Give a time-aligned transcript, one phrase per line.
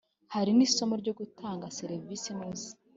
[0.33, 2.67] Hari n’isomo ryo gutanga serivisi inoze,